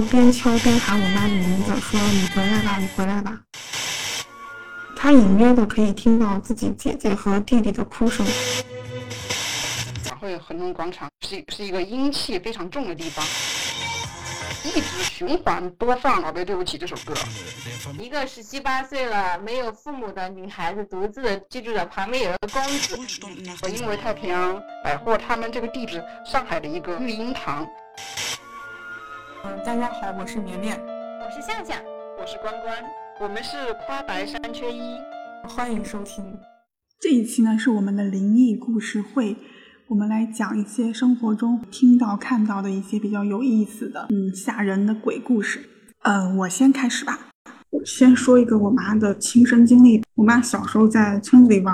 [0.00, 3.40] 边敲边喊我妈的名字，说你回来吧，你回来吧。
[4.96, 8.26] 他隐约的可以听到自己姐姐和弟弟的哭声。
[10.04, 13.24] 然后有恒隆广场是是一个阴气非常重的地方，
[14.64, 17.14] 一直循环播放《老贝对不起》这首歌。
[18.00, 22.98] 一个十七八岁了没有父母的女孩子，独自居住着，旁边有一个公子。
[23.62, 27.66] 我因为太平洋百货他们这个地址，上海的一个育婴堂。
[29.46, 31.80] 嗯，大家好，我是绵绵，我是夏夏，
[32.20, 32.74] 我是关关，
[33.20, 33.56] 我们是
[33.86, 34.98] 夸白山缺一，
[35.44, 36.24] 欢迎收听。
[37.00, 39.36] 这一期呢是我们的灵异故事会。
[39.86, 45.60] 我们来讲一些生活中听到、看到的一些比较有意思的、嗯吓人的鬼故事。
[46.02, 47.28] 呃，我先开始吧。
[47.70, 50.02] 我先说一个我妈的亲身经历。
[50.16, 51.72] 我妈小时候在村子里玩，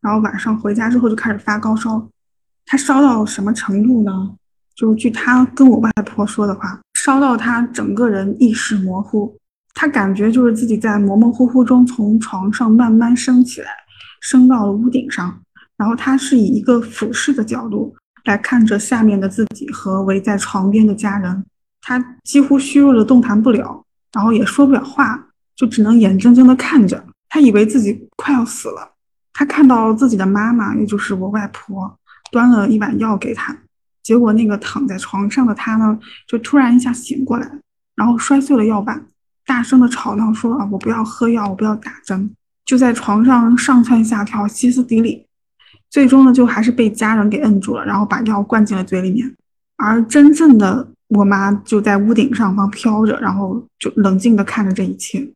[0.00, 2.08] 然后晚上回家之后就开始发高烧。
[2.66, 4.36] 她烧到什么程度呢？
[4.76, 9.34] 就据她跟我外婆说的话，烧到他整个人意识模糊，
[9.72, 13.70] 他感觉就是自己在模模糊糊中从床上慢慢升起来，
[14.20, 15.40] 升到了屋顶上。
[15.78, 21.42] 然后他是以一个俯视的角度来看着下面的自己和围在床边的家人，
[21.80, 27.02] 他几乎虚弱的动弹不了，然后也说不了话，就只能眼睁睁的看着。
[27.30, 28.92] 他以为自己快要死了，
[29.32, 31.98] 他看到自己的妈妈，也就是我外婆，
[32.30, 33.56] 端了一碗药给他，
[34.02, 37.50] 结果那个躺在床上的他呢，就突然一下醒过来，
[37.94, 39.06] 然后摔碎了药碗，
[39.46, 42.34] 大声的吵闹说啊，我不要喝药，我不要打针，
[42.64, 45.26] 就在床上上蹿下跳，歇斯底里。
[45.90, 49.34] 最终呢，就还是被家人给摁住了，然后把药灌进了嘴里面。
[49.76, 55.32] 而真正的我妈就在屋顶上方飘着，然后就冷静的看着这一切。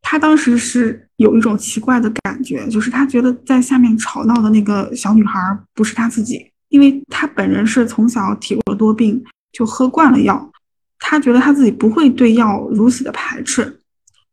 [0.00, 10.50] 她当时是有一种奇怪的感觉，就是她觉得在下面吵闹的那个小女孩不是她自己，因为他本人是从小体弱多病，就喝惯了药。
[10.98, 13.80] 他觉得他自己不会对药如此的排斥。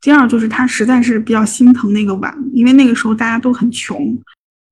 [0.01, 4.17] 第二就是他实在是比较心疼那个碗，因为那个时候大家都很穷。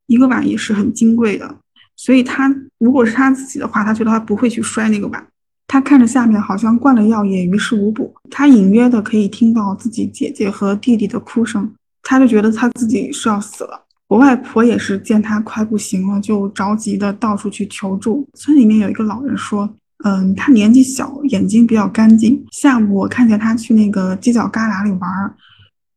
[0.07, 1.55] 一个碗也是很金贵的，
[1.95, 5.27] 所以他如果是他自己的话，他觉得他不会去摔那个碗。
[5.65, 11.73] 他看着下面好像灌了药也于事无补，他隐约的可以听到自己姐姐和弟弟的哭声，
[12.03, 13.85] 他就觉得他自己是要死了。
[14.13, 18.29] 我外婆也是见他快不行了，就着急的到处去求助。
[18.35, 19.67] 村里面有一个老人说，
[20.03, 22.45] 嗯，他年纪小，眼睛比较干净。
[22.51, 25.09] 下午我看见他去那个犄角旮旯里玩，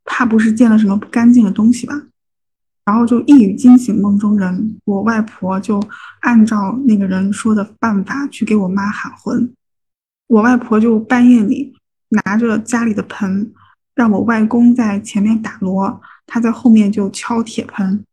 [0.07, 1.95] 怕不是见了什么不干净的东西吧？
[2.87, 5.79] 然后就一语惊醒梦中人，我外婆就
[6.21, 9.53] 按照那个人说的办法去给我妈喊魂。
[10.29, 11.75] 我外婆就半夜里
[12.25, 13.53] 拿着家里的盆，
[13.95, 18.05] 让我外公在前面打锣，他在后面就敲铁盆，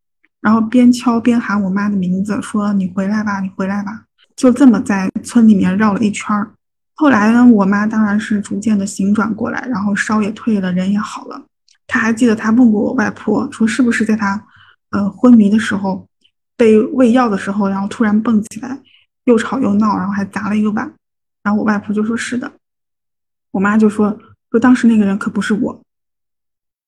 [0.41, 6.51] 然后边敲边喊我妈的名字，说：“你回来吧，你回来吧。”就这么在村里面绕了一圈儿。
[6.95, 11.43] 后来呢，我妈当然是逐渐的醒转过来，然后烧也退了，人也好了。
[11.87, 14.47] 他还记得他问过我外婆，说是不是在他。
[14.91, 16.07] 呃，昏迷的时候，
[16.55, 18.79] 被喂药的时候，然后突然蹦起来，
[19.23, 20.93] 又吵又闹，然后还砸了一个碗。
[21.41, 22.51] 然后我外婆就说是的，
[23.49, 24.15] 我妈就说
[24.51, 25.81] 说当时那个人可不是我。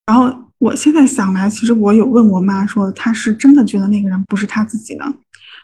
[0.06, 5.13] 然后我现在想来，其实我有问我妈说，她是真的觉得那个人不是她自己呢，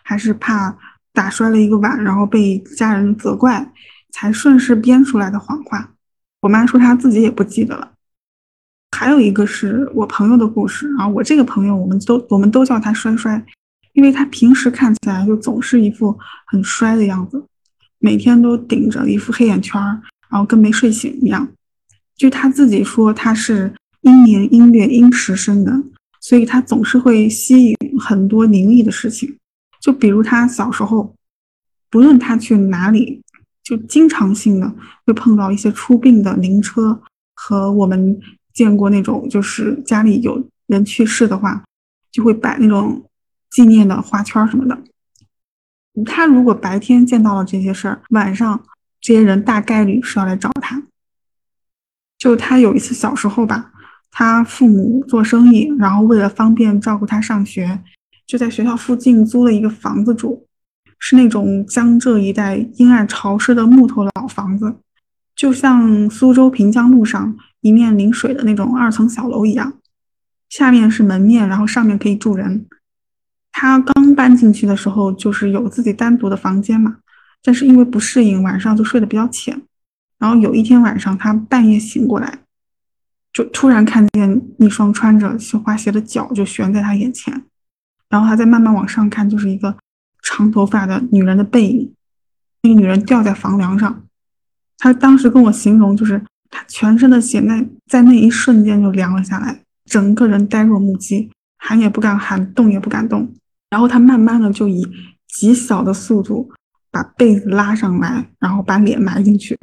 [0.03, 0.77] 还是怕
[1.13, 3.71] 打摔了一个碗，然后被家人责怪，
[4.11, 5.91] 才顺势编出来的谎话？
[6.41, 7.91] 我妈说她自己也不记得了。
[8.97, 13.43] 还有一个是我朋友的故事，然后我这个朋友，我们都我们都叫他衰衰，
[13.93, 16.15] 因为他平时看起来就总是一副
[16.45, 17.43] 很衰的样子，
[17.97, 19.81] 每天都顶着一副黑眼圈，
[20.29, 21.47] 然后跟没睡醒一样。
[22.15, 25.83] 就他自己说，他是阴年阴月阴时生的，
[26.19, 29.37] 所以他总是会吸引很多灵异的事情。
[29.79, 31.15] 就比如他小时候，
[31.89, 33.21] 不论他去哪里，
[33.63, 34.75] 就经常性的
[35.05, 37.01] 会碰到一些出殡的灵车
[37.33, 38.19] 和我们。
[38.53, 41.63] 见过那种，就是家里有人去世的话，
[42.11, 43.09] 就会摆那种
[43.49, 44.77] 纪念的花圈什么的。
[46.05, 48.61] 他如果白天见到了这些事儿，晚上
[48.99, 50.83] 这些人大概率是要来找他。
[52.17, 53.71] 就他有一次小时候吧，
[54.11, 57.79] 他父母做生意，然后为了方便照顾他上学，
[58.27, 60.45] 就在学校附近租了一个房子住，
[60.99, 64.75] 是那种江浙一带阴暗潮湿的木头老房子，
[65.35, 67.35] 就像苏州平江路上。
[67.63, 69.73] 一面临水的那种二层小楼一样，
[70.49, 72.65] 下面是门面，然后上面可以住人。
[73.51, 76.97] 他刚搬进去的时候，就是有自己单独的房间嘛，
[77.43, 79.61] 但是因为不适应，晚上就睡得比较浅。
[80.17, 82.39] 然后有一天晚上，他半夜醒过来，
[83.33, 87.43] 就突然看见一双穿着绣花鞋的脚就悬在他眼前，
[88.09, 89.77] 然后他再慢慢往上看，就是一个
[90.21, 91.93] 长头发的女人的背影。
[92.63, 94.03] 那个女人吊在房梁上。
[94.77, 103.33] 他当时跟我形容，就是他全身的血那在那一瞬间就凉了下来，整个人呆若木鸡，喊也不敢喊，动也不敢动。
[103.69, 104.87] 然后他慢慢的就以
[105.27, 106.51] 极小的速度
[106.91, 109.57] 把被子拉上来，然后把脸埋进去，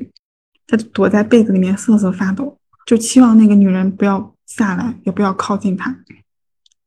[0.67, 2.58] 他躲在被子里面瑟瑟发抖，
[2.89, 5.95] 就期望那个女人不要下来，也不要靠近他。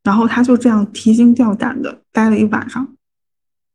[0.02, 2.88] 然后他就这样提心吊胆的待了一晚上。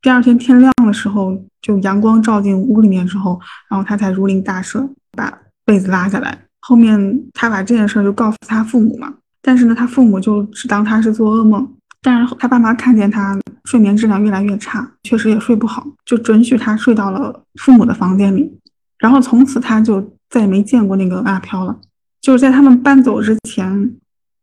[0.02, 3.40] 第二天天亮的时候，就阳光照进屋里面之后，
[3.70, 6.37] 然后他才如临大赦，把被子拉下来。
[6.62, 6.99] 后面
[7.32, 11.75] 他把这件事就告诉他父母嘛，但是呢，他父母就只当他是做噩梦。
[12.02, 18.58] 但是他爸妈看见他睡眠质量越来越差，确实也睡不好，就准许他睡到了父母的房间里。
[18.99, 21.79] 然后从此他就再也没见过那个阿飘了。
[22.26, 23.94] 就是在他们搬走之前，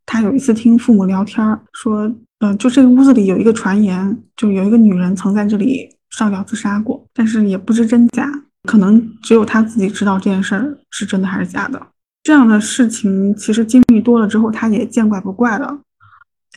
[0.06, 2.10] 他有一次听父母聊天说。
[2.40, 8.30] 嗯，就这个屋子里有一个传言，就有一个女人曾在这里上吊自杀过，但是也不知真假，
[8.64, 11.82] 可能只有他自己知道这件事儿是真的还是假的。
[12.22, 15.78] 这样的事情其实经历多了之后，他也见怪不怪了。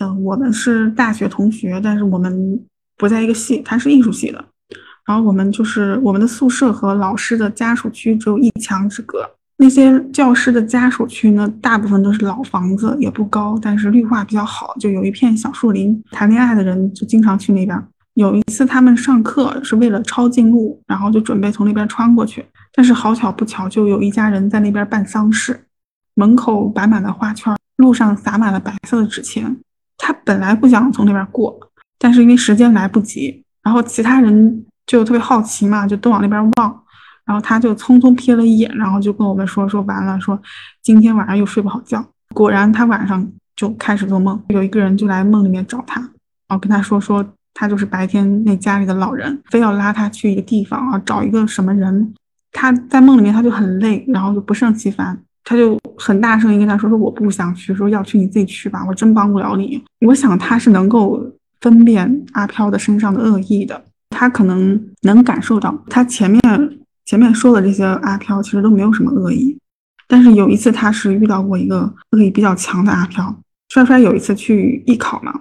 [0.00, 2.64] 嗯，我们是大学同学，但是我们
[2.96, 4.44] 不在一个系，他是艺术系的，
[5.04, 9.28] 然后我们就是我们的宿舍和老师的家属区只有一墙之隔。
[9.58, 16.02] 那些教师的家属区呢，大部分都是老房子，也不高，但是绿化比较好，就有一片小树林。
[16.10, 17.82] 谈恋爱的人就经常去那边。
[18.14, 25.58] 有一次他们上课是为了抄近路，然后就准备从那边穿过去，但是好巧不巧，就有一家人在那边办丧事，
[26.14, 29.56] 门口摆满了花圈，路上撒满了白色的纸钱。
[29.98, 31.58] 他本来不想从那边过，
[31.98, 36.82] 但是因为时间来不及，然后其他人就特别好奇嘛，就都往那边望。
[37.26, 40.40] 然后他就匆匆瞥了一眼，然后就跟我们说说完了，说
[40.82, 42.02] 今天晚上又睡不好觉。
[42.32, 43.26] 果然，他晚上
[43.56, 46.10] 就开始做梦，有一个人就来梦里面找他，然
[46.50, 52.14] 后跟他说说他就是白天那家里的老人，非要拉他去一个地方啊，找一个什么人。
[52.52, 59.82] 他在梦里面他就很累，然后就不胜其烦，他就很大声音跟他说说我不想去，说要去你自己去吧，我真帮不了你。
[60.06, 61.20] 我想他是能够
[61.60, 66.40] 分辨阿飘的身上的恶意的，他可能能感受到他前面。
[67.06, 69.56] 前面说的这些阿飘其实都没有什么恶意，
[70.08, 73.34] 但是有一次他是遇到过一个恶意比较强的阿飘。
[73.68, 75.32] 帅帅有一次去艺考嘛，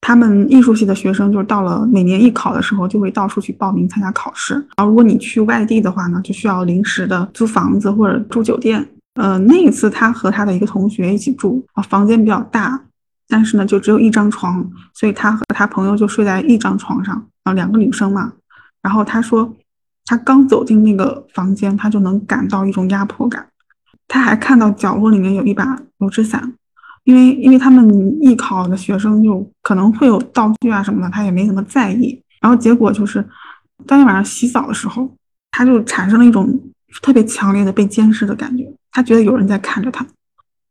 [0.00, 4.54] 他们艺术系的学生就是到了每年艺考的时候就会到处去报名参加考试。
[4.76, 8.88] 然后如果你去外地的话呢，就需要临时的租房子或者住酒店。
[9.14, 12.80] 呃，那一次他和他的一个同学一起住啊，房间比较大，
[13.28, 14.64] 但是呢就只有一张床，
[14.94, 18.32] 所以他和他朋友就睡在一张床上啊，两个女生嘛。
[18.80, 19.52] 然后他说。
[20.10, 23.46] 他刚走进那个房间，他就能感到一种压迫感。
[24.08, 26.52] 他还看到角落里面有一把油纸伞，
[27.04, 32.20] 因为因为他们艺考的学生就可能会有道具啊什么的，他也没怎么在意。
[32.40, 33.24] 然后结果就是
[33.86, 35.08] 当天晚上洗澡的时候，
[35.52, 36.60] 他就产生了一种
[37.02, 38.68] 特别强烈的被监视的感觉。
[38.90, 40.04] 他觉得有人在看着他，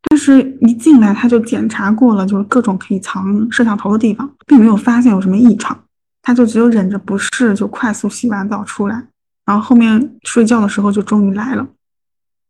[0.09, 5.79] 但是一进来他就检查过了，就是各种可以藏摄像头的地方，并没有发现有什么异常。
[6.21, 9.01] 他就只有忍着不适，就快速洗完澡出来。
[9.49, 11.67] 然后后面睡觉的时候就终于来了，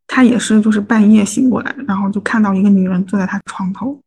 [0.06, 3.98] 他也是就是半夜醒过来，然后就看到一个女人坐在他床头，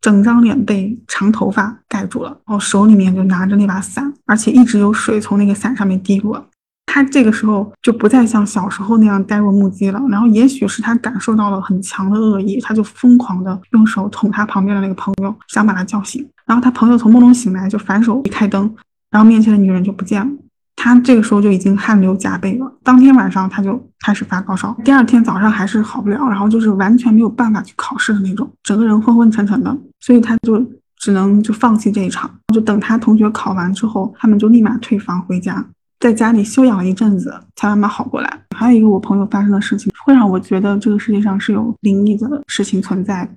[0.00, 6.46] 整张脸被长头发盖住了，然后手里面就拿着那把伞，而且一直有水从那个伞上面滴落。
[6.86, 16.24] 他这个时候就不再像小时候那样呆若木鸡了，然后也许是他感受到了很强的恶意，他就疯狂的用手捅他旁边的那个朋友，想把他叫醒。
[16.46, 18.72] 然后他朋友从梦中醒来，就反手一开灯，
[19.10, 20.32] 然后面前的女人就不见了。
[20.80, 22.72] 他这个时候就已经汗流浃背了。
[22.84, 29.76] 当天晚上他就开始发高烧，第二天早上还是好不了，然后就是完全没有办法去考试的那种，整个人昏昏沉沉的。
[29.98, 30.64] 所以他就
[30.96, 35.66] 只能就放弃这一场，就等他同学考完之后，他们就立马退房回家，
[35.98, 38.42] 在家里休养了一阵子，才慢慢好过来。
[38.56, 43.28] 还有一个我朋友发生的事情，会让我觉得这个世界上是有灵异的事情存在，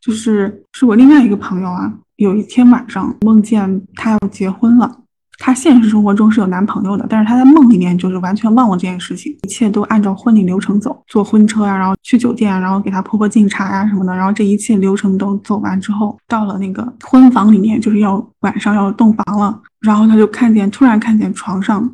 [0.00, 4.98] 就是是我另外一个朋友啊，有一天晚上梦见他要结婚了。
[5.44, 21.90] 她现实生活中是有男朋友的，但是她在梦里面就是完全忘了这件事情，一切都按照婚礼流程走，坐婚车呀，然后去酒店，然后给她婆婆敬茶呀什么的，然后这一切流程都走完之后，到了那个婚房里面，就是要晚上要洞房了，然后她就看见，突然看见床上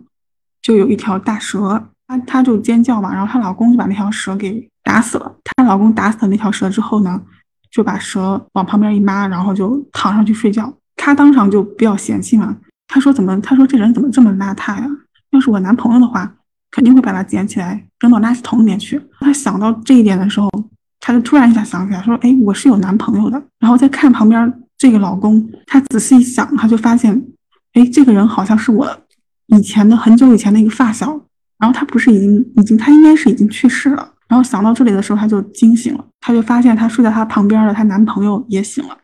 [0.61, 5.35] 就有一条大蛇，她她就尖叫嘛，然后她老公就把那条蛇给打死了。
[5.43, 7.19] 她老公打死了那条蛇之后呢，
[7.71, 10.71] 就把蛇往旁边一抹，然后就躺上去睡觉。
[10.97, 12.55] 她当场就比较嫌弃嘛。
[12.89, 13.41] 他说：“怎么？
[13.41, 14.89] 他说这人怎么这么邋遢呀？
[15.31, 16.35] 要是我男朋友的话，
[16.71, 20.51] 肯定会把他捡起来扔到垃圾桶里面去。”他想到这一点的时候，
[20.99, 27.23] 他就突然一下想起来，说：“哎，我是有男朋友的。”然后再看旁边这个老公，他仔细一想，他就发现，
[27.75, 28.89] 哎，这个人好像是我
[29.49, 31.21] 以前的很久以前的一个发小。
[31.59, 34.13] 然后他不是已经已经他应该是已经去世了。
[34.29, 38.97] 然后想到这里的时候，他就惊醒了，他就发现他睡在他旁边的她男朋友也醒了。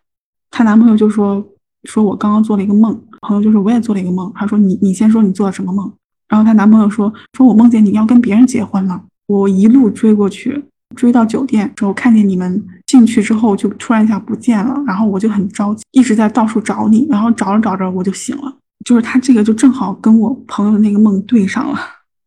[0.53, 1.45] 她男朋友就说
[1.85, 5.91] ：“说我刚刚做了一个梦。”朋友就说：“我也做了一个梦。”他说：“你你先说你做了什么梦？”
[6.29, 9.03] 然后她男朋友说：“说我梦见你要跟别人结婚了。
[9.27, 10.65] 我一路追过去，
[10.95, 14.83] 追到酒店之后，看见你们进去之后就突然一下不见了。
[14.87, 17.07] 然后我就很着急，一直在到处找你。
[17.09, 18.55] 然后找着找着我就醒了。
[18.85, 21.79] 就是他这个就正好跟我朋友的那个梦对上了。”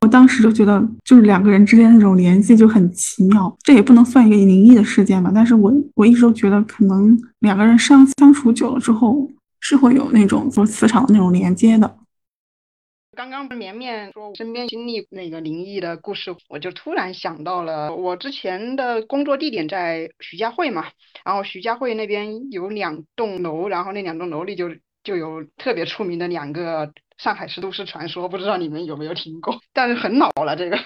[0.02, 3.56] 我当时就觉得，就是两个人之间那种联系就很奇妙。
[3.64, 9.28] 这也不能算一个灵异的事件吧，但是我我一直都觉得，可能两个人相相处久了之后，
[9.68, 11.98] 是会有那种说磁场的那种连接的。
[13.18, 20.86] 刚刚绵绵说身边经历那个灵异的故事，我就突然想到了，我之前的工作地点在徐家汇嘛，
[21.26, 24.70] 然后徐家汇那边有两栋楼，然后那两栋楼里就
[25.04, 26.92] 就有特别出名的两个。
[27.18, 29.60] 上海市都市传说，不知道你们有没有听过？
[29.74, 30.78] 但是很老了，这个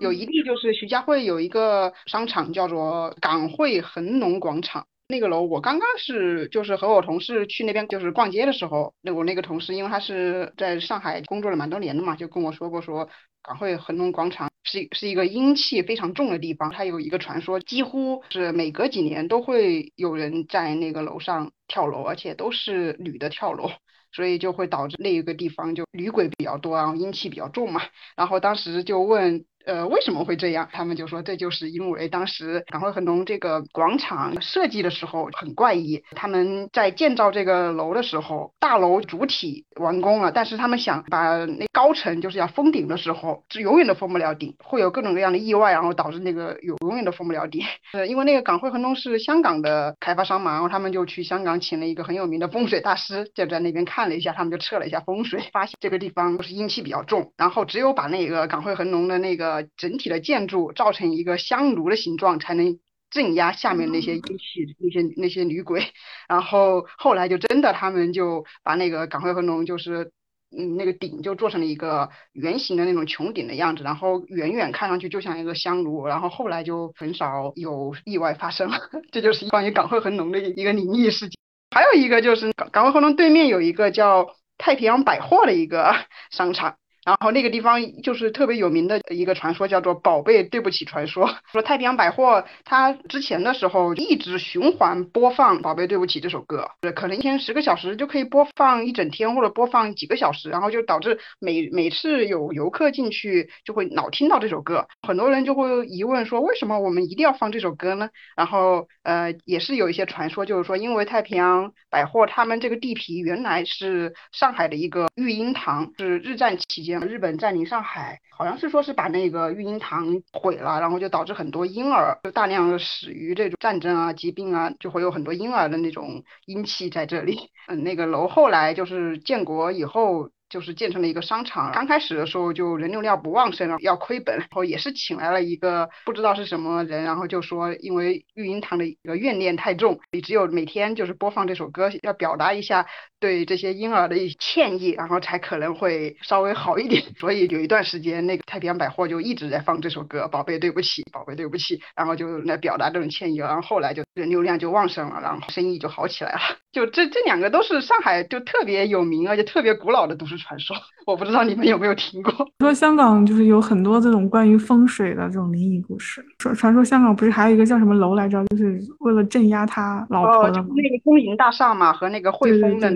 [0.00, 13.08] 有一例就是徐家汇有一个商场叫做港汇恒隆广场，那个楼我刚刚是就是和我同事去那边就是逛街的时候，那我那个同事因为他是在上海工作了蛮多年的嘛，就跟我说过说
[13.42, 23.70] 港汇恒隆广场是是一个阴气非常重的地方，它有一个传说，几乎是每隔几年都会有人在那个楼上跳楼，而且都是女的跳楼。
[24.12, 27.80] 所以就会导致那一个地方就女鬼比较多，然后阴气比较重嘛。
[28.16, 29.44] 然后当时就问。
[29.66, 30.68] 呃，为什么会这样？
[30.72, 36.02] 他们就说这就是因为当时港汇恒隆这个广场设计的时候很怪异。
[36.12, 47.62] 他们在建造这个楼的时候，大楼主体完工了，但是他们想把那高层就是要封顶的时候，是永远都封不了顶，会有各种各样的意外，然后导致那个有永远都封不了顶。
[47.92, 59.49] 呃，因为那个港汇恒隆是香港的开发商嘛，然后他们就去香港请了一个很有名的风水大师，就在那边看了一下，他们就测了一下风水，发现这个地方是阴气比较重，然后只有把那个港汇恒隆的那个。
[59.50, 62.78] 呃，整体的建筑造成一个香炉的形状，才能
[63.10, 65.82] 镇压下面那些阴气、那些那些女鬼。
[66.28, 70.12] 然后后来就真的，他们就把那个港汇恒隆，就是
[70.56, 76.06] 嗯那个顶就做成了一个圆形的那种穹顶的样子，然后远远看上去就像一个香炉。
[76.06, 78.78] 然后后来就很少有意外发生了。
[79.10, 81.36] 这就是关于港汇恒隆的一个灵异事件。
[81.74, 85.94] 还有一个就是港港汇恒隆对面有一个叫太平洋百货的一个
[86.30, 86.76] 商场。
[87.04, 91.30] 然后那个地方就是特别有名的一个传说，叫做“宝贝对不起”传说。
[91.50, 104.86] 说太平洋百货，它之前的时候一直循环播放《宝贝对不起》这首歌，可能一天十个小时就可以播放一整天，或者播放几个小时，然后就导致每每次有游客进去就会老听到这首歌。
[105.02, 108.10] 很多人就会疑问说，为什么我们一定要放这首歌呢？
[108.36, 116.90] 然后呃，也是有一些传说，就是说因为太平洋百货他们这个地皮原来是上海的一个育婴堂，是日战期间。
[117.06, 127.50] 日本占领上海，好像是说是把那个育婴堂毁了，然后就导致很多婴儿就大量的死于这种战争啊、疾病啊，就会有很多婴儿的那种阴气在这里。
[127.68, 130.30] 嗯，那个楼后来就是建国以后。
[130.50, 142.88] 就是建成了一个商场，刚开始的时候就人流量不旺盛，要亏本，然后也是请来了一个不知道是什么人，然后就说因为育婴堂的一个怨念太重，你只有每天就是播放这首歌，要表达一下
[143.20, 147.00] 对这些婴儿的一歉意，然后才可能会稍微好一点。
[147.18, 156.40] 所以有一段时间，那个太平洋百货就一直在放这首歌，宝贝对不起，宝贝对不起，然后就来表达这种歉意，然后后来就人流量就旺盛了，然后生意就好起来了。
[156.72, 160.40] 就这这两个都是上海就特别有名而且特别古老的都市。
[160.40, 160.74] 传说
[161.06, 162.32] 我不知道你们有没有听过。
[162.60, 166.24] 说香港就是有很多这种关于风水的这种灵异故事。
[166.38, 168.42] 传传说香港不是还有一个叫什么楼来着？
[168.46, 172.90] 就是为了镇压他老婆的那个丰盈大厦嘛，和那个汇丰的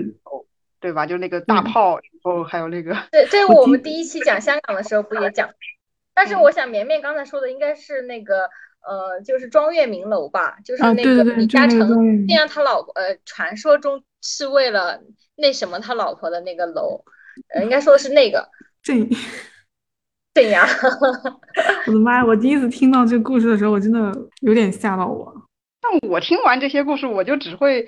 [0.93, 1.05] 吧？
[1.05, 2.95] 就那个大炮，然后还有那个。
[3.11, 5.49] 对，这 个我们第一期讲香港的时候不也讲？
[6.13, 8.49] 但是我想绵绵刚才说的应该是那个
[8.87, 10.57] 呃，就是庄月明楼吧？
[10.63, 15.01] 就是那个李嘉诚那样他老婆，呃，传说中是为了
[15.35, 17.03] 那什么他老婆的那个楼。
[17.53, 18.47] 呃，应该说的是那个
[18.81, 19.09] 镇
[20.33, 20.65] 镇压。
[21.87, 22.25] 我的妈呀！
[22.25, 25.33] 我第一次听到这个故事的时候，我真的有点吓到我。
[25.81, 27.85] 但我听完这些故事，我就只会，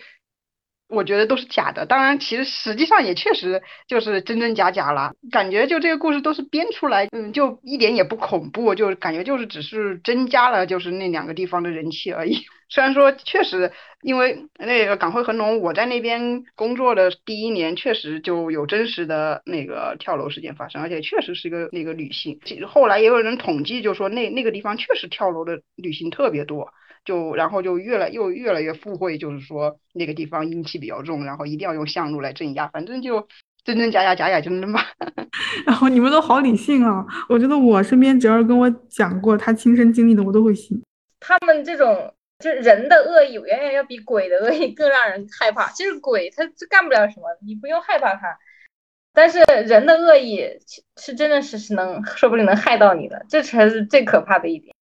[0.87, 1.85] 我觉得都是假的。
[1.85, 5.13] 当然，其实实际上也确实就是真真假假了。
[5.31, 12.45] 感觉就这个故事都是编出来，嗯，就一点也不恐怖，就感觉就是只是增加了就是那两个地方的人气而已。
[12.69, 22.39] 虽然说确实，因为那个港汇恒隆，我在那边工作的第一年，确实就有真实的那个跳楼事件发生，而且确实是个那个女性。
[22.67, 26.73] 后来也有人统计，就说那那个地方确实跳楼的女性特别多，
[27.07, 32.67] 就然后就越来又越来越附会，就是说那个地方阴气比较重，然后一定要用香炉来镇压。
[32.67, 33.25] 反正就
[33.63, 34.83] 真真假假，假假真真吧。
[35.65, 37.05] 然后你们都好理性啊！
[37.29, 40.83] 我觉得我身边只要是跟我讲过他亲身经历的，我都会信。
[41.21, 45.69] 他们这种就是人的恶意，远远要比鬼的恶意更让人害怕。
[45.71, 48.37] 其实鬼他干不了什么，你不用害怕他。
[49.13, 50.45] 但是人的恶意
[50.97, 54.75] 是真的是是能说不定能害到你的，这才是最可怕的一点。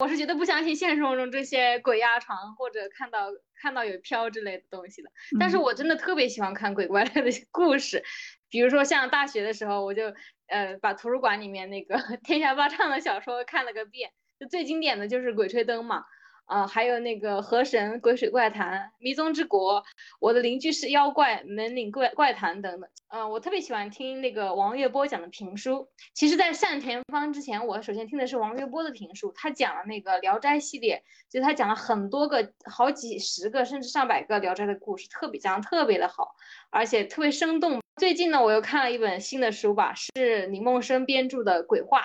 [0.00, 3.28] 我是觉得不相信现实生活中这些鬼压床或者看到
[3.60, 5.10] 看到有飘之类的东西的。
[5.38, 8.02] 但是我真的特别喜欢看鬼怪类的 故事，
[8.48, 10.14] 比如说像大学的时候，我就
[10.46, 16.04] 呃把图书馆里面那个 天下霸唱的小说看了个遍，就最经典的就是《鬼吹灯》嘛。
[16.50, 19.84] 啊，还有那个河神、鬼水怪谈、迷踪之国、
[20.18, 22.90] 我的邻居是妖怪、门岭怪怪谈等等。
[23.06, 25.88] 嗯，我特别喜欢听那个王月波讲的评书。
[26.12, 29.32] 其实，在单田芳之前，我首先听的是王月波的评书。
[29.32, 36.34] 他讲了那个《聊斋》系列，就他讲了很多个、好几十个甚至上百个《聊斋》的故事，特别讲的特别的好，
[36.70, 37.80] 而且特别生动。
[37.94, 42.00] 最近呢，我又看了一本新的书吧，是李梦生编著的《鬼话》。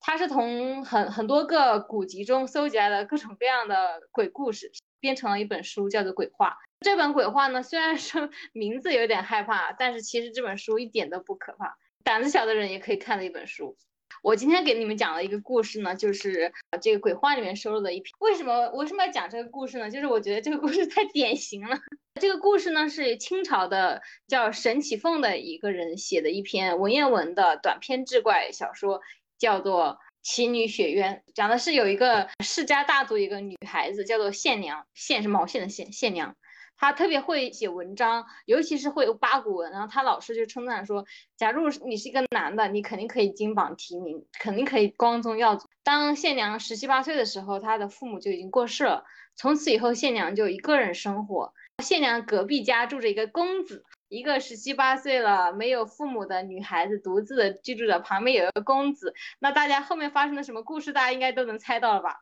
[0.00, 6.48] 他是从很很多个古籍中搜集来的各种各样的鬼故事，编成了一本书，叫做《鬼话》。
[6.80, 13.76] 这本《鬼话》呢，虽然说名字有点害怕，但是其实这本书一点都不可怕，胆子小的人也可以看的一本书。
[14.22, 18.12] 我今天给你们讲的一个故事呢，就是这个《鬼话》里面收录的一篇。
[18.18, 19.90] 为什么为什么要讲这个故事呢？
[19.90, 21.78] 就是我觉得这个故事太典型了。
[22.20, 29.00] 这个故事呢，是清朝的叫沈启凤的一个人写的一篇文言文的短篇志怪小说。
[29.40, 36.36] 叫做《奇女雪冤》，讲的是有一个世家大族一个女孩子，叫做县娘，县是毛线的县，县娘，
[36.76, 39.72] 她特别会写文章，尤其是会有八股文。
[39.72, 41.06] 然后她老师就称赞说，
[41.38, 45.66] 假如你是一个男的，你肯定可以金榜题名，肯定可以光宗耀祖。
[45.82, 49.04] 当县娘十七八岁的时候，她的父母就已经过世了，
[49.36, 51.54] 从此以后县娘就一个人生活。
[51.82, 53.86] 县娘隔壁家住着一个公子。
[54.10, 59.14] 一个十七八岁了没有父母的女孩子独自的居住着，旁边有一个公子。
[59.38, 62.16] 那大家后面发生了什么故事，大家应该都能猜到了吧？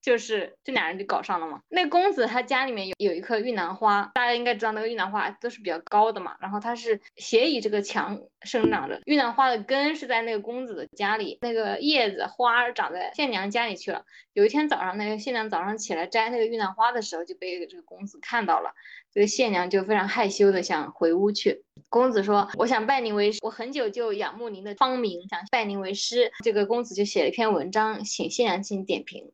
[0.00, 1.60] 就是这俩人就搞上了嘛。
[1.68, 6.36] 那公子他家里面有有一棵玉兰花，大家应该知道那个玉兰花都是比较高的嘛。
[6.40, 14.04] 然后它是斜倚这个墙生长的，玉兰花的根是在那个公子的家里，那个叶子花长在县娘家里去了。
[14.32, 18.74] 有一天早上，那个县娘早上起来摘那个玉兰花的时候，就被这个公子看到了。
[19.12, 21.62] 这个县娘就非常害羞的想回屋去。
[21.90, 29.30] 公子说：“我想拜您为师，我很久就仰慕您的芳名，想拜您为师。”这个公子就写了一篇文章，请县娘进行点评。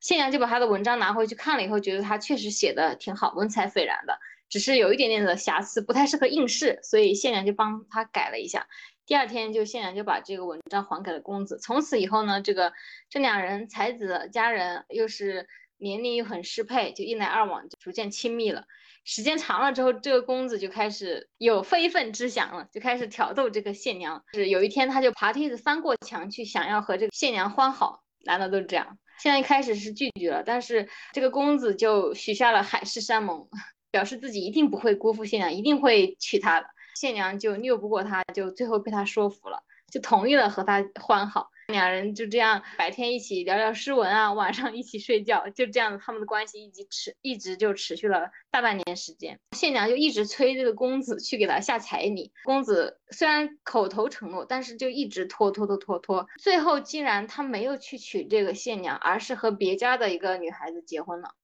[0.00, 4.18] 县娘就把他的文章拿回去看了以后，觉得他确实写的挺好，文采斐然的，
[4.50, 8.66] 只是有一点点的瑕疵，不太适合应试，所以县娘就帮他改了一下。
[9.06, 11.58] 第二天，就县娘就把这个文章还给了公子。
[11.58, 12.74] 从此以后呢，这个
[13.08, 18.66] 这两人才子佳人，又是年龄又很适配，就一来二往，就逐渐亲密了。
[19.04, 24.24] 时间长了之后，这个公子就开始有非分之想了，就开始挑逗这个县娘。
[24.32, 28.02] 是有一天，他就爬梯子翻过墙去，想要和这个县娘欢好。
[28.24, 28.98] 男的都是这样。
[29.18, 33.46] 现在一开始是拒绝了，但是这个公子就许下了海誓山盟，
[33.90, 36.66] 表示自己一定不会辜负县娘，一定会娶她的。
[36.94, 39.62] 县娘就拗不过他，就最后被他说服了，
[39.92, 41.50] 就同意了和他欢好。
[41.68, 49.38] 两人就这样白天一起聊聊诗文啊，晚上一起睡觉，就这样他们的关系一直持一直就持续了大半年时间。
[49.52, 61.34] 县娘就一直催这个公子去给他下彩礼，公子虽然口头承诺，但是就一直拖拖拖拖拖，最后竟然他没有去娶这个县娘，而是和别家的一个女孩子结婚了。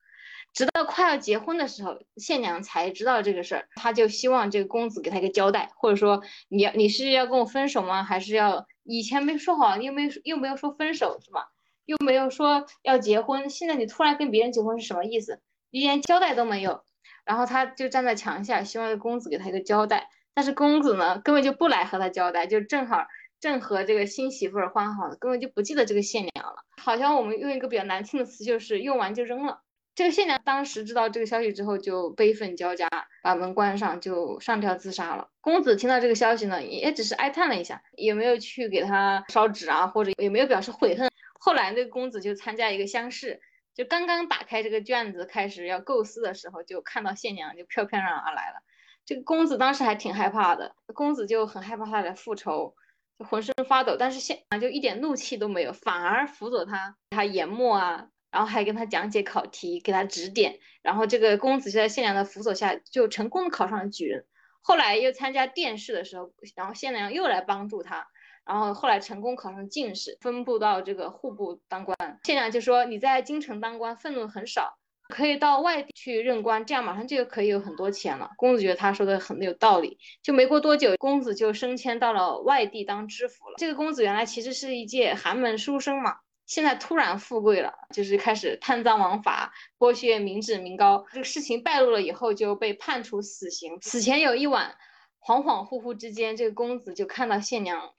[0.52, 8.02] 直到快要结婚的时候，县娘才知道这个事儿，他就希望这个公子给他一个交代，或者说你要你是要跟我分手吗？
[8.02, 8.66] 还是要？
[8.82, 11.50] 以前没说好，又没又没有说分手是吧？
[11.84, 15.40] 又没有说要结婚，现在你突然跟别人结婚是什么意思？
[15.70, 16.82] 连交代都没有。
[17.24, 20.08] 然后他就站在墙下，希望公子给他一个交代。
[20.34, 23.06] 但是公子呢，根本就不来和他交代，就正好
[23.38, 26.64] 正和这个新媳妇儿欢好了，根本就不记得这个县娘了。
[26.82, 29.60] 好像我们用一个比较难听的词，就是用完就扔了。
[30.00, 32.88] 这个县娘当时知道这个消息之后，就悲愤交加，
[33.22, 35.28] 把门关上，就上吊自杀了。
[35.42, 41.10] 公子听到这个消息呢，也只是哀叹了一下，也没有去给他烧纸啊，或者也没有表示悔恨。
[41.38, 43.42] 后来那个公子就参加一个乡试，
[43.74, 48.62] 就刚刚打开这个卷子，开始要构思的时候，就看到县娘就飘飘然而来了。
[49.04, 52.74] 这个公子当时还挺害怕的，公子就很害怕他来复仇，
[53.18, 53.96] 就浑身发抖。
[53.98, 58.06] 但是县娘就一点怒气都没有，反而辅佐他，他研墨啊。
[58.30, 60.58] 然后还跟他讲解考题，给他指点。
[60.82, 64.24] 然后这个公子就在县良的辅佐下，就成功的考上了举人。
[64.62, 68.08] 后来又参加殿试的时候，然后县良又来帮助他。
[68.46, 71.96] 然后后来成功考上进士，分布到这个户部当官。
[72.24, 78.30] 县良就说：“你在京城当官，愤怒很少，可以到外地去任官，这样马上就可以有很多钱了。
[78.36, 83.54] 公子觉得他说的很有道理，就没过多久，公子就升迁到了外地当知府了。
[83.58, 86.16] 这个公子原来其实是一介寒门书生嘛，
[86.50, 91.06] 现在突然富贵了，就是开始贪赃枉法，剥削民脂民膏。
[91.12, 93.78] 这个事情败露了以后，就被判处死刑。
[93.80, 94.74] 死前有一晚，
[95.20, 97.92] 恍恍惚惚之间，这个公子就看到县娘。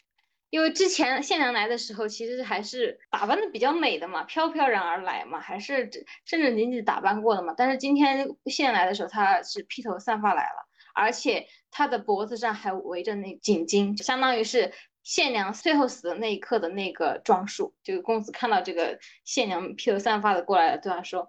[0.49, 7.53] 因为之前县娘来的时候，其实还是打扮的比较美的嘛，飘飘然而来嘛，还是正正经经打扮过的嘛。
[7.55, 17.73] 但是今天县来的时候，她是披头散发来了，而且她的脖子上还围着那锦巾，相当于是县娘最后死的那一刻的那个装束。
[17.83, 21.27] 这个公子看到这个县娘披头散发的过来了，对他说。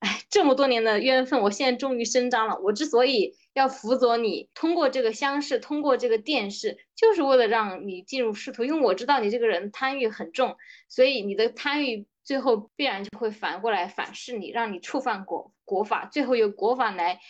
[0.00, 2.58] 哎，这么多年的冤愤，我现在终于伸张了。
[2.58, 8.64] 我之所以要辅佐你，通过这个乡试，通过这个殿试，就是为了让你进入仕途。
[8.64, 10.56] 因为我知道你这个人贪欲很重，
[10.88, 17.20] 所以你的贪欲最后必然就会反过来反噬你，让你触犯国国法，最后由国法来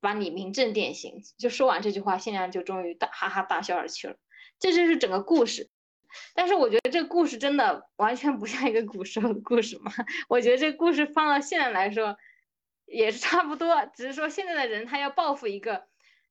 [0.00, 1.20] 把你明正典刑。
[1.36, 4.16] 就说完这句话，县娘就终于大哈哈大笑而去了。
[4.58, 5.70] 这就是整个故事。
[6.34, 9.92] 但是我觉得这故事真的完全不像一个古时候的故事嘛。
[10.28, 12.16] 我觉得这故事放到现在来说，
[12.86, 15.86] 也是差不多，只是说现在的人他要报复一个，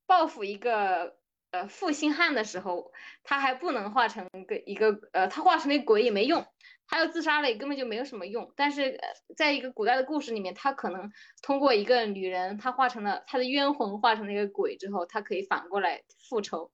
[0.08, 1.16] 报复一个
[1.52, 2.92] 呃负心汉的时候，
[3.24, 6.46] 他还不能化成个一个呃，他化成那鬼也没用，
[6.88, 8.52] 他要自杀了也根本就没有什么用。
[8.56, 11.12] 但是呃在一个古代的故事里面，他可能
[11.44, 16.72] 通过一个女人，她化成了她的冤魂化成了一个鬼之后，他可以反过来复仇。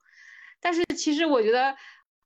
[0.63, 1.75] 但是其实我觉得。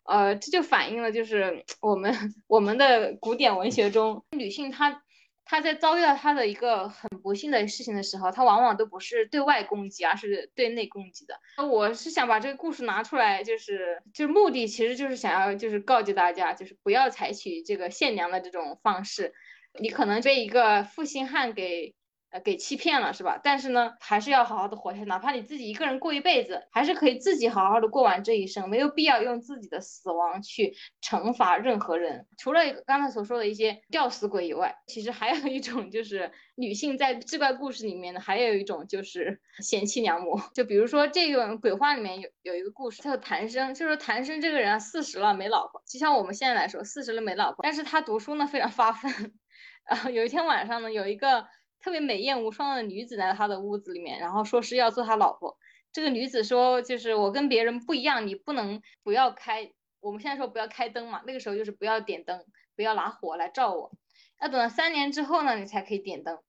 [0.09, 2.13] 呃，这就反映了就是 我们
[2.47, 5.03] 我们的古典文学中，女性她
[5.43, 11.37] 她在遭遇到她的一个很不幸的事情的时候，她往往都不是对外攻击，而是对内攻击的。
[11.67, 19.33] 我是想把这个故事拿出来，就是就是目的其实就是想要就是告诫大家，就是不要采取这个限娘的这种方式，
[19.77, 21.96] 你可能被一个负心汉给。
[22.29, 23.39] 呃，给欺骗了是吧？
[23.41, 32.27] 但是呢，还是要好好的活下去，哪怕你自己一个人过一辈子，还是可以自己好好的过完这一生，没有必要用自己的死亡去惩罚任何人。
[32.37, 40.37] 除了刚才所说的一些吊死鬼以外，其实还有一种就是女性在志怪故事里面呢，还有一种就是贤妻良母。
[40.53, 49.33] 就比如说这个鬼话里面有有一个故事，叫谭生，就是谭生这个人啊，四十了没老婆，就像我们现在来说，四十了没老婆，但是他读书呢非常发奋。
[49.87, 51.47] 啊，有一天晚上呢，有一个。
[51.79, 55.57] 特别美艳无双的女子来到他的屋子里面，然后说是要做他老婆。
[55.91, 59.71] 这个女子说，就是我跟别人不一样，你不能不要开。
[59.99, 63.91] 我们现在说不要开灯嘛，那个时候就是不要点灯，不要拿火来照我。
[64.39, 66.39] 要等到三年之后呢，你才可以点灯。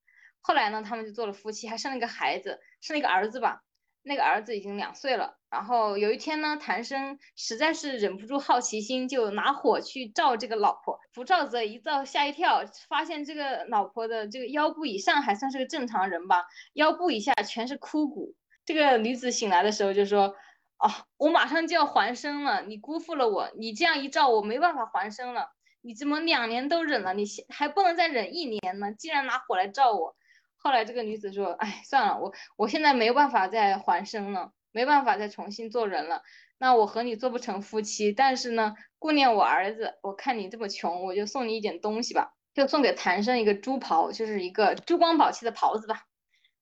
[0.41, 3.63] 后来呢，他们就做了夫妻，还生了一个孩子，生了一个儿子吧。
[4.03, 11.01] 那个儿子已经两岁了，然后有一天呢，谭生实在是忍不住好奇心，就拿火去照这个老婆。
[11.15, 18.35] 不照则一照吓一跳，发现这个老婆的这个腰部以上还算是个正常人吧，腰部以下全是枯骨。
[18.67, 20.35] 这个女子醒来的时候就说
[20.79, 25.53] ：“哦，我马上就要还生了，你辜负了我，你这样一照，我没办法还生了。
[25.81, 28.93] 你怎么两年都忍了，你还不能再忍一年呢？
[28.93, 30.15] 既然拿火来照我。”
[30.61, 36.23] 后来这个女子说：“哎，算了，我我现在没有办法再还生了，没办法再重新做人了。
[36.59, 46.03] 那我和你做不成夫妻，但是呢，顾念我儿子，我看你这么穷，我就送你一点东西吧，就送给谭生一个珠袍，就是一个珠光宝气的袍子吧。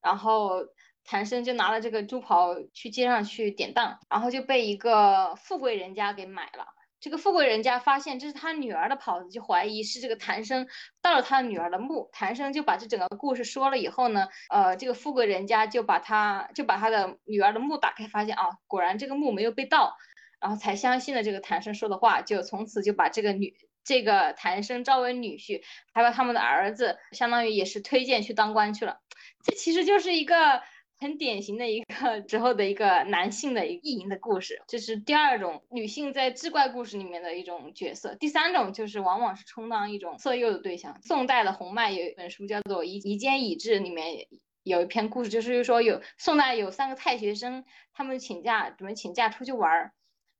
[0.02, 0.66] 然后
[1.04, 6.66] 谭生就拿了这个珠袍去街上去典当，然后就被一个富贵人家给买了。”
[7.06, 10.66] 这个富贵人家发现这是他女儿的袍子，就怀疑是这个谭生
[11.00, 12.10] 盗了他女儿的墓。
[12.12, 19.94] 谭生就把这整个故事说了以后呢，呃，这个富贵人家就把他就把他的女儿的墓打开，发现啊，果然这个墓没有被盗，
[20.40, 25.62] 然后才相信了这个谭生说的话，就从此就把这个女这个谭生招为女婿，
[25.94, 28.98] 还把他们的儿子相当于也是推荐去当官去了。
[29.44, 30.60] 这其实就是一个。
[30.98, 38.14] 很典型的一个 之后的一个男性的意淫的故事，这是第二种女性在志怪故事里面的一种角色。
[38.14, 40.98] 第三种就是往往是充当一种色诱的对象。
[41.02, 44.26] 宋代的洪迈有一本书叫做《夷夷坚乙志》，里面
[44.62, 49.92] 有一篇故事，就是说有宋代有三个太学生，他们请假准备请假出去玩儿，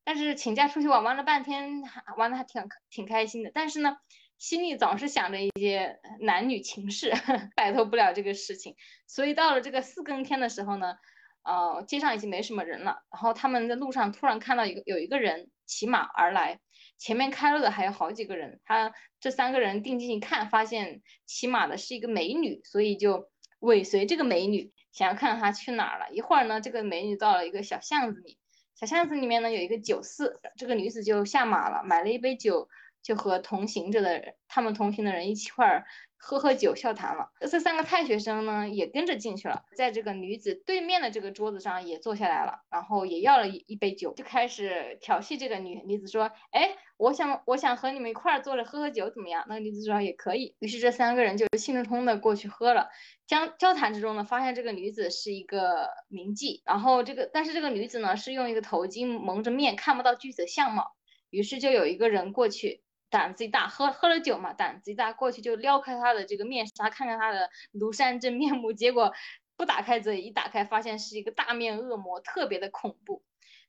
[0.03, 1.83] 但是请假出去玩玩了半天，
[2.17, 3.97] 玩的还挺挺开心的，但是呢。
[4.37, 7.11] 心里总是想着一些男女情事，
[7.55, 8.75] 摆脱不了这个事情，
[9.07, 10.95] 所以到了这个四更天的时候呢，
[11.43, 13.03] 呃，街上已经没什么人了。
[13.11, 16.59] 然后他们在路上突然看到一个有一个人骑马而来，
[16.99, 18.61] 前面开路的还有好几个人。
[18.63, 26.11] 他这三个人定睛一看，发现骑马的是一个美女，所以就尾随这个美女，想要看看她去哪儿了。
[26.11, 28.37] 一会儿呢，这个美女到了一个小巷子里，
[28.75, 32.69] 小巷子里面呢有一个酒肆，这个女子就下马了，买了一杯酒。
[33.03, 35.85] 就和同行着的人，他们同行的人一起块儿
[36.17, 37.29] 喝喝酒笑谈了。
[37.39, 50.55] 这三个太学生呢也跟着进去了，在这个女子对面的这个桌子上也坐下来了，然后也要了一一杯酒，就开始调戏这个女女子说：“哎，我想我想和你们一块儿坐着喝喝酒，怎么样？”那个女子说也可以。
[50.59, 52.89] 于是这三个人就兴冲冲的过去喝了。
[53.27, 60.95] 交交谈之中呢，发现这个女子是一个名妓，然后这个但是这个女子呢是用一个头巾蒙着面，看不到具体的相貌。
[61.29, 62.81] 于是就有一个人过去。
[63.09, 68.73] 胆子一大，喝喝了酒嘛，胆子一大，过去就撩开他的这个面纱，看看他的庐山真面目。
[68.73, 69.13] 结果
[69.55, 73.23] 不打开嘴，一打开发现是一个大面恶魔，特别的恐怖。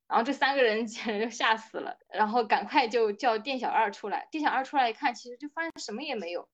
[0.06, 4.26] 然后这三个人 简直就吓死了，然后赶快就叫店小二出来。
[4.30, 6.48] 店小二出来一看，其实就发现什么也没有。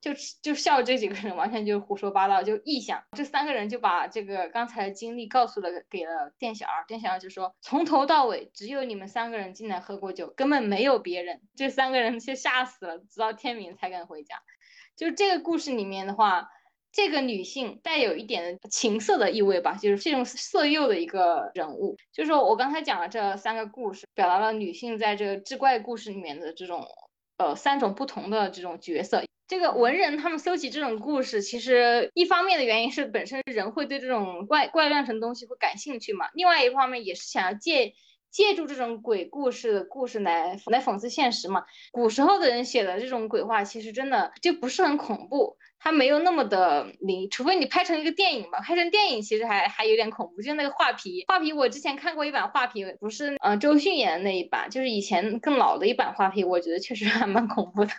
[0.00, 3.02] 就就笑这几个人完全就是胡说八道，就臆想。
[3.16, 11.40] 这三个人就把这个刚才的经历告诉了给了店小二，店小二就说从头到尾只有你们三个人进来喝过酒，根本没有别人。
[11.54, 14.36] 这三个人就吓死了，直到天明才敢回家。
[14.96, 16.48] 就这个故事里面的话，
[16.92, 21.96] 这个女性带有一点情色的意味吧，就是这种色诱的一个人物。
[22.12, 26.86] 就是说我刚才讲了这三个故事，表达了女性在这个志怪故事里面的这种
[27.40, 29.22] 呃三种不同的这种角色。
[29.48, 37.94] 这个文人他们搜集这种故事，其实一方面的原因是本身人会对这种怪怪乱神东西会感兴趣嘛，另外一方面也是想要借
[38.30, 41.64] 借助这种鬼故事的故事来来讽刺现实嘛。
[41.90, 57.90] 古时候的人写的这种鬼话，其实真的就不是很恐怖，它没有那么的灵，除非你拍成一个电影吧，拍成电影其实还还有点恐怖，就那个画皮，画皮我之前看过一版画皮，不是呃周迅演的那一版，就是以前更老的一版画皮，我觉得确实还蛮恐怖的。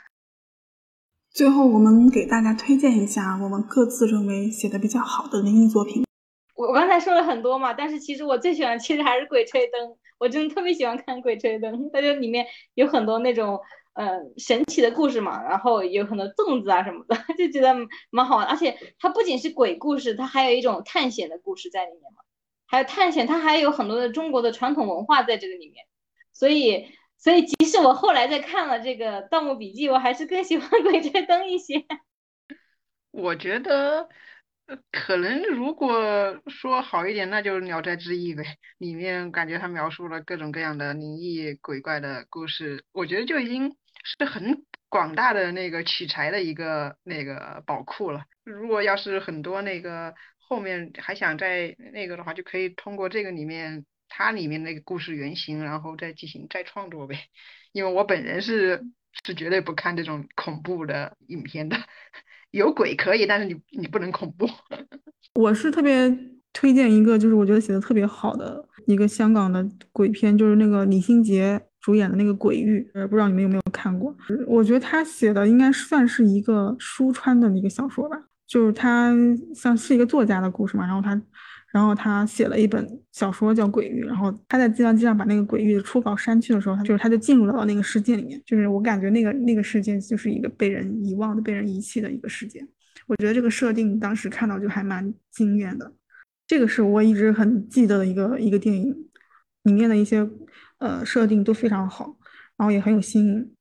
[1.33, 6.05] 最后，我们给大家推荐一下我们各自认为写的比较好的灵异作品。
[6.55, 9.89] 我我刚才说了很多嘛，但是其实我最喜欢其实还是《鬼吹灯》，
[10.19, 13.59] 我真的特别喜欢看《鬼吹灯》，它就里面有很多那种
[13.93, 17.75] 呃神奇的故事嘛，然后有很多粽子啊什么的， 就觉得
[18.09, 18.45] 蛮好玩。
[18.45, 22.23] 而且它不仅是鬼故事，它还有一种探险的故事在里面嘛，
[22.65, 25.85] 还有探险，它还有很多的中国的传统文化在这个里面，
[26.33, 26.87] 所以。
[27.23, 31.85] 所以，即使我后来再看了这个《盗墓笔记》，我还是更喜欢《鬼吹灯》一些。
[33.11, 34.09] 我觉得，
[34.91, 38.57] 可能如果说好一点，那就《聊斋志异》呗。
[38.79, 48.23] 里面感觉他描述了各种各样的灵异鬼怪的故事，我觉得就已经是很广大的那个取材的一个那个宝库了。
[48.43, 53.85] 如果要是很多那个后面还想再那个的话，就可以通过这个里面。
[54.13, 57.17] 它里面那个故事原型，然后再进行再创作呗。
[57.71, 58.83] 因为我本人是
[59.23, 61.77] 是绝对不看这种恐怖的影片的，
[62.51, 64.49] 有鬼可以，但是你你不能恐怖。
[65.35, 66.13] 我是特别
[66.51, 74.15] 推荐一个，就是我觉得写的特别好的一个香港的鬼片，就是那个李心洁主演的那个《鬼域》，呃，不知道你们有没有看过？
[74.47, 78.17] 我觉得他写的应该算是一个书穿的那个小说吧，
[78.47, 79.13] 就是他
[79.53, 81.21] 像是一个作家的故事嘛，然后他。
[81.73, 92.61] 然后他写了一本小说叫《鬼域》，然后他在计算机上把那个《鬼域》的初稿删去的时候，他就是他就进入到那个世界里面，就是我感觉那个那个世界就是一个被人遗忘的、被人遗弃的一个世界。
[93.07, 95.89] 我觉得这个设定当时看到就还蛮惊艳的，
[96.45, 98.93] 这个是我一直很记得的一个一个电影，
[99.63, 100.29] 里面的一些
[100.81, 102.13] 呃设定都非常好，
[102.57, 103.51] 然后也很有新颖。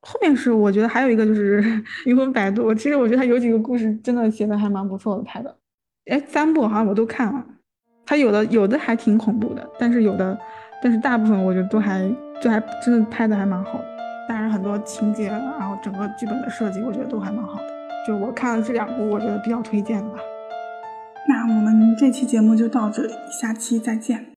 [0.00, 1.60] 后面是我觉得还有一个就是
[2.06, 5.54] 《灵魂摆渡》，其实我觉得他有几个故事真的写的还蛮不错的，拍的，
[6.06, 7.44] 哎，三部好像我都看了。
[8.06, 10.38] 它有的有的还挺恐怖的，但是有的，
[10.82, 12.08] 但是大部分我觉得都还
[12.40, 13.84] 就还真的拍的还蛮好的。
[14.26, 17.66] 当然很多情节，然后整个剧本的设计，我觉得都还蛮好的。
[18.06, 20.18] 就我看了这两部，我觉得比较推荐的吧。
[21.28, 24.26] 那我们这期节目就到这里，下期再见。